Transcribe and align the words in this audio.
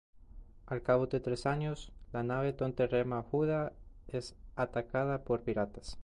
Al 0.65 0.81
cabo 0.81 1.05
de 1.05 1.19
tres 1.19 1.45
años, 1.45 1.91
la 2.11 2.23
nave 2.23 2.53
donde 2.53 2.87
rema 2.87 3.21
Judah 3.21 3.71
es 4.07 4.33
atacada 4.55 5.23
por 5.23 5.43
piratas. 5.43 5.99